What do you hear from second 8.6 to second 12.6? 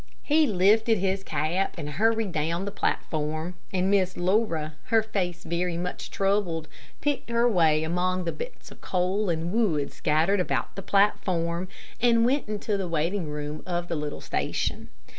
of coal and wood scattered about the platform, and went